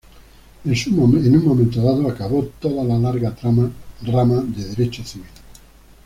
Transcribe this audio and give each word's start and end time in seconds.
En 0.65 1.37
un 1.37 1.43
momento 1.45 1.79
dado 1.79 2.09
acabó 2.09 2.43
toda 2.59 2.83
la 2.83 2.97
larga 2.97 3.37
rama 3.39 3.71
de 4.41 4.67
derecho 4.69 5.03
civil. 5.05 5.27